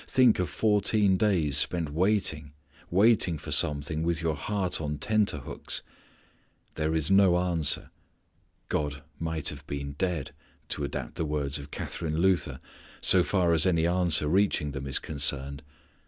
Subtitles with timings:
[0.07, 2.53] Think of fourteen days spent waiting;
[2.89, 5.83] waiting for something, with your heart on tenter hooks.
[6.73, 7.91] There is no answer.
[8.67, 10.31] God might have been dead,
[10.69, 12.59] to adapt the words of Catharine Luther,
[12.99, 15.61] so far as any answer reaching them is concerned.